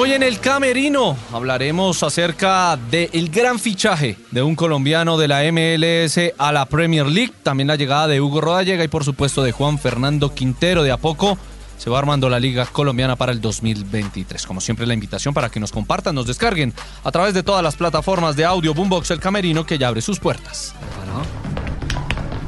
[0.00, 6.34] Hoy en el Camerino hablaremos acerca del gran fichaje de un colombiano de la MLS
[6.38, 9.76] a la Premier League, también la llegada de Hugo Rodallega y por supuesto de Juan
[9.76, 10.84] Fernando Quintero.
[10.84, 11.36] De a poco
[11.78, 14.46] se va armando la liga colombiana para el 2023.
[14.46, 16.72] Como siempre la invitación para que nos compartan, nos descarguen
[17.02, 20.20] a través de todas las plataformas de audio Boombox El Camerino que ya abre sus
[20.20, 20.76] puertas.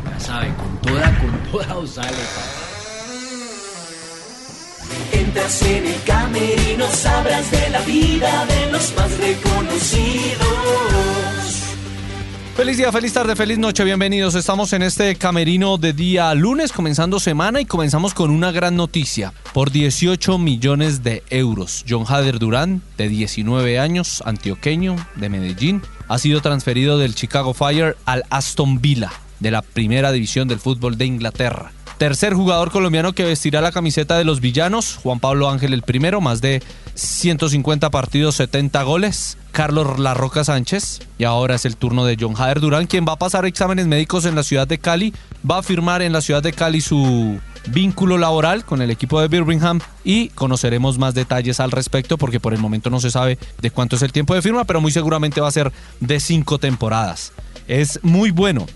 [0.09, 1.99] Ya sabe, con toda, con toda os
[5.13, 10.51] Entras en el camerino, sabrás de la vida de los más reconocidos.
[12.61, 14.35] Feliz día, feliz tarde, feliz noche, bienvenidos.
[14.35, 19.33] Estamos en este camerino de día lunes, comenzando semana y comenzamos con una gran noticia.
[19.55, 26.19] Por 18 millones de euros, John Hader Durán, de 19 años, antioqueño, de Medellín, ha
[26.19, 31.07] sido transferido del Chicago Fire al Aston Villa, de la primera división del fútbol de
[31.07, 31.73] Inglaterra.
[32.01, 36.23] Tercer jugador colombiano que vestirá la camiseta de los villanos, Juan Pablo Ángel el primero,
[36.23, 36.63] más de
[36.95, 39.37] 150 partidos, 70 goles.
[39.53, 41.01] Carlos Larroca Sánchez.
[41.19, 44.25] Y ahora es el turno de John Jader Durán, quien va a pasar exámenes médicos
[44.25, 45.13] en la ciudad de Cali.
[45.49, 49.29] Va a firmar en la ciudad de Cali su vínculo laboral con el equipo de
[49.29, 53.71] Birmingham y conoceremos más detalles al respecto porque por el momento no se sabe de
[53.71, 55.71] cuánto es el tiempo de firma, pero muy seguramente va a ser
[56.01, 57.35] de cinco temporadas.
[57.69, 58.67] Es muy bueno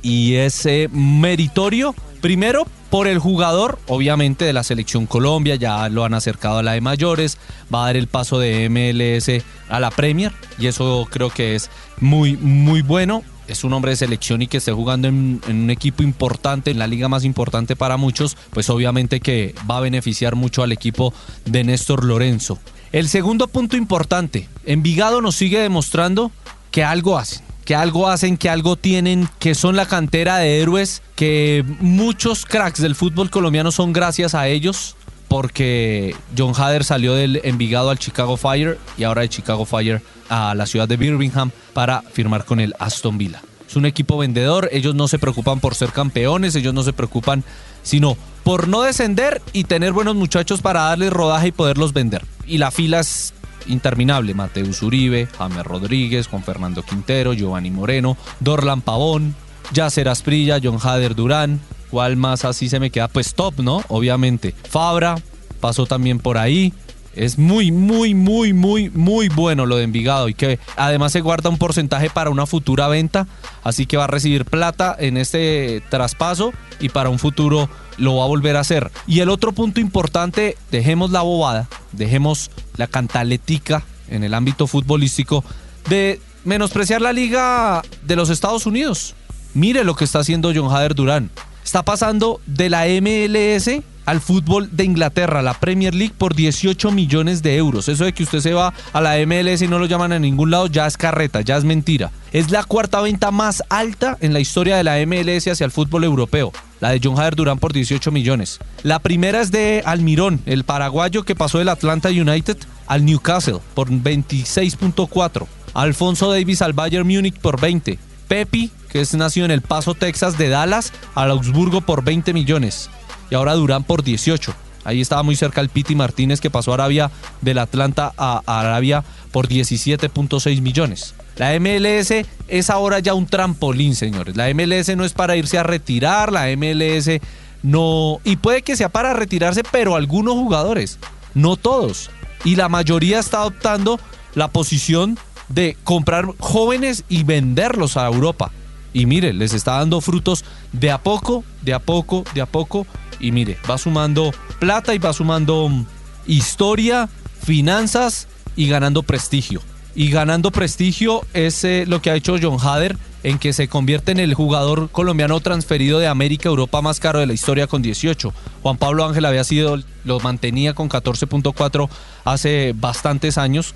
[0.00, 6.04] y es eh, meritorio Primero, por el jugador, obviamente, de la selección Colombia, ya lo
[6.04, 7.38] han acercado a la de mayores,
[7.72, 11.70] va a dar el paso de MLS a la Premier, y eso creo que es
[11.98, 13.22] muy, muy bueno.
[13.48, 16.86] Es un hombre de selección y que esté jugando en, un equipo importante, en la
[16.86, 21.12] liga más importante para muchos, pues obviamente que va a beneficiar mucho al equipo
[21.46, 22.58] de Néstor Lorenzo.
[22.92, 26.30] El segundo punto importante, Envigado nos sigue demostrando
[26.70, 31.02] que algo hacen que algo hacen, que algo tienen, que son la cantera de héroes,
[31.14, 34.96] que muchos cracks del fútbol colombiano son gracias a ellos,
[35.28, 40.54] porque John Hader salió del Envigado al Chicago Fire y ahora de Chicago Fire a
[40.54, 43.40] la ciudad de Birmingham para firmar con el Aston Villa.
[43.68, 47.44] Es un equipo vendedor, ellos no se preocupan por ser campeones, ellos no se preocupan
[47.82, 52.24] sino por no descender y tener buenos muchachos para darles rodaje y poderlos vender.
[52.46, 53.32] Y la fila es
[53.66, 54.34] interminable.
[54.34, 59.34] Mateus Uribe, James Rodríguez, Juan Fernando Quintero, Giovanni Moreno, Dorlan Pavón,
[59.72, 61.60] Yacer Asprilla, John Hader Durán.
[61.90, 63.08] ¿Cuál más así se me queda?
[63.08, 63.82] Pues top, ¿no?
[63.88, 64.54] Obviamente.
[64.68, 65.16] Fabra
[65.60, 66.72] pasó también por ahí.
[67.14, 71.50] Es muy, muy, muy, muy, muy bueno lo de Envigado y que además se guarda
[71.50, 73.26] un porcentaje para una futura venta,
[73.64, 78.24] así que va a recibir plata en este traspaso y para un futuro lo va
[78.24, 78.90] a volver a hacer.
[79.06, 85.44] Y el otro punto importante, dejemos la bobada, dejemos la cantaletica en el ámbito futbolístico
[85.88, 89.14] de menospreciar la liga de los Estados Unidos.
[89.52, 91.30] Mire lo que está haciendo John Hader Durán.
[91.64, 97.42] Está pasando de la MLS al fútbol de Inglaterra, la Premier League, por 18 millones
[97.42, 97.88] de euros.
[97.88, 100.50] Eso de que usted se va a la MLS y no lo llaman a ningún
[100.50, 102.10] lado, ya es carreta, ya es mentira.
[102.32, 106.04] Es la cuarta venta más alta en la historia de la MLS hacia el fútbol
[106.04, 106.52] europeo.
[106.80, 108.58] La de John Hader Durán por 18 millones.
[108.82, 112.56] La primera es de Almirón, el paraguayo que pasó del Atlanta United
[112.86, 115.46] al Newcastle por 26.4.
[115.74, 117.98] Alfonso Davis al Bayern Múnich por 20.
[118.28, 122.88] Pepi, que es nacido en El Paso, Texas, de Dallas al Augsburgo por 20 millones
[123.30, 124.54] y ahora Durán por 18.
[124.84, 127.10] Ahí estaba muy cerca el Piti Martínez que pasó Arabia
[127.40, 131.14] del Atlanta a Arabia por 17.6 millones.
[131.36, 134.36] La MLS es ahora ya un trampolín, señores.
[134.36, 137.20] La MLS no es para irse a retirar, la MLS
[137.62, 138.20] no...
[138.24, 140.98] Y puede que sea para retirarse, pero algunos jugadores,
[141.34, 142.10] no todos.
[142.44, 144.00] Y la mayoría está adoptando
[144.34, 145.18] la posición
[145.48, 148.50] de comprar jóvenes y venderlos a Europa.
[148.92, 152.86] Y mire, les está dando frutos de a poco, de a poco, de a poco
[153.20, 155.86] y mire, va sumando plata y va sumando mm,
[156.26, 157.08] historia,
[157.42, 159.60] finanzas y ganando prestigio.
[159.94, 164.12] Y ganando prestigio es eh, lo que ha hecho John Hader en que se convierte
[164.12, 167.82] en el jugador colombiano transferido de América a Europa más caro de la historia con
[167.82, 168.32] 18.
[168.62, 171.88] Juan Pablo Ángel había sido, lo mantenía con 14.4
[172.24, 173.74] hace bastantes años,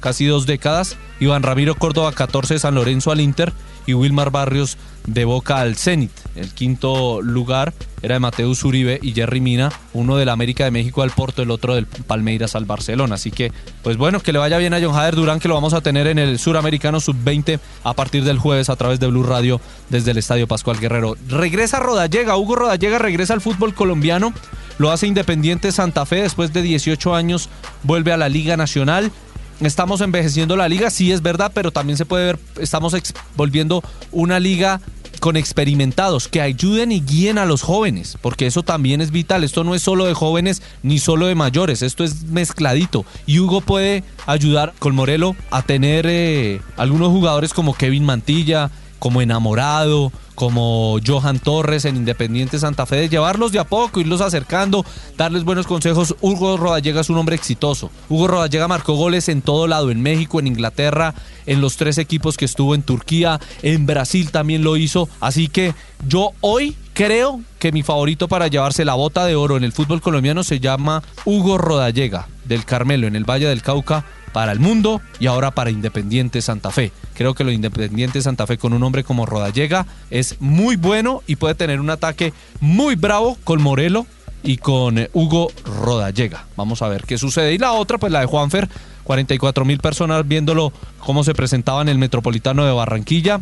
[0.00, 0.96] casi dos décadas.
[1.20, 3.52] Iván Ramiro Córdoba 14 de San Lorenzo al Inter
[3.86, 4.76] y Wilmar Barrios
[5.06, 6.12] de Boca al Zenit.
[6.34, 7.72] El quinto lugar
[8.02, 11.50] era de Mateus Uribe y Jerry Mina, uno del América de México al Porto, el
[11.50, 13.14] otro del Palmeiras al Barcelona.
[13.14, 13.52] Así que,
[13.82, 16.06] pues bueno, que le vaya bien a John Hader Durán, que lo vamos a tener
[16.06, 20.18] en el Suramericano Sub-20 a partir del jueves a través de Blue Radio desde el
[20.18, 21.16] Estadio Pascual Guerrero.
[21.28, 24.32] Regresa Rodallega, Hugo Rodallega regresa al fútbol colombiano,
[24.78, 27.48] lo hace Independiente Santa Fe después de 18 años,
[27.82, 29.12] vuelve a la Liga Nacional
[29.66, 32.94] estamos envejeciendo la liga, sí es verdad, pero también se puede ver, estamos
[33.36, 34.80] volviendo una liga
[35.22, 39.44] con experimentados que ayuden y guíen a los jóvenes, porque eso también es vital.
[39.44, 43.04] Esto no es solo de jóvenes ni solo de mayores, esto es mezcladito.
[43.24, 49.22] Y Hugo puede ayudar con Morelo a tener eh, algunos jugadores como Kevin Mantilla, como
[49.22, 54.84] Enamorado, como Johan Torres en Independiente Santa Fe, de llevarlos de a poco, irlos acercando,
[55.16, 56.16] darles buenos consejos.
[56.20, 57.90] Hugo Rodallega es un hombre exitoso.
[58.08, 61.14] Hugo Rodallega marcó goles en todo lado, en México, en Inglaterra,
[61.46, 65.08] en los tres equipos que estuvo en Turquía, en Brasil también lo hizo.
[65.20, 65.74] Así que
[66.06, 70.00] yo hoy creo que mi favorito para llevarse la bota de oro en el fútbol
[70.00, 75.00] colombiano se llama Hugo Rodallega, del Carmelo, en el Valle del Cauca para el mundo
[75.20, 76.92] y ahora para Independiente Santa Fe.
[77.14, 81.36] Creo que lo Independiente Santa Fe con un hombre como Rodallega es muy bueno y
[81.36, 84.06] puede tener un ataque muy bravo con Morelo
[84.42, 86.46] y con eh, Hugo Rodallega.
[86.56, 87.54] Vamos a ver qué sucede.
[87.54, 88.68] Y la otra, pues la de Juanfer,
[89.04, 93.40] 44 mil personas viéndolo cómo se presentaba en el Metropolitano de Barranquilla.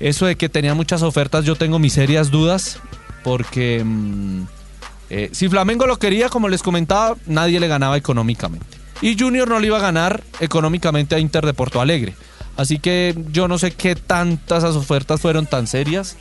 [0.00, 2.78] Eso de que tenía muchas ofertas, yo tengo mis serias dudas
[3.24, 4.42] porque mm,
[5.10, 8.77] eh, si Flamengo lo quería, como les comentaba, nadie le ganaba económicamente.
[9.00, 12.14] Y Junior no le iba a ganar económicamente a Inter de Porto Alegre.
[12.56, 16.16] Así que yo no sé qué tantas ofertas fueron tan serias.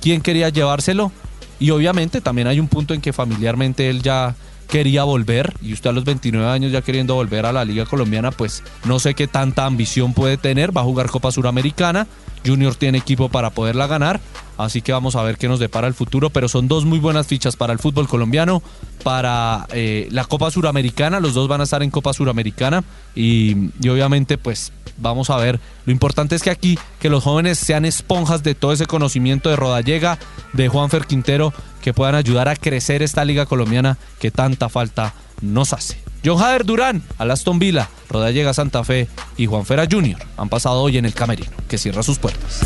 [0.00, 1.10] ¿Quién quería llevárselo?
[1.58, 4.36] Y obviamente también hay un punto en que familiarmente él ya
[4.70, 8.30] quería volver y usted a los 29 años ya queriendo volver a la Liga Colombiana,
[8.30, 10.74] pues no sé qué tanta ambición puede tener.
[10.74, 12.06] Va a jugar Copa Suramericana.
[12.46, 14.20] Junior tiene equipo para poderla ganar.
[14.56, 16.30] Así que vamos a ver qué nos depara el futuro.
[16.30, 18.62] Pero son dos muy buenas fichas para el fútbol colombiano
[19.02, 21.20] para eh, la Copa Suramericana.
[21.20, 22.84] Los dos van a estar en Copa Suramericana
[23.14, 25.60] y, y, obviamente pues vamos a ver.
[25.86, 29.56] Lo importante es que aquí que los jóvenes sean esponjas de todo ese conocimiento de
[29.56, 30.18] Rodallega,
[30.52, 35.72] de Juanfer Quintero, que puedan ayudar a crecer esta liga colombiana que tanta falta nos
[35.72, 35.98] hace.
[36.24, 40.18] John Jader Durán, Aston Villa, Rodallega Santa Fe y Juanfera Jr.
[40.36, 42.60] han pasado hoy en el camerino, que cierra sus puertas.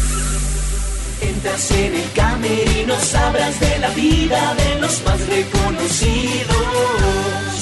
[1.21, 7.54] Entras en el camerino, sabrás de la vida de los más reconocidos.